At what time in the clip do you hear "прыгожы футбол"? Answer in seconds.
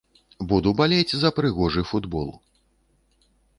1.41-2.29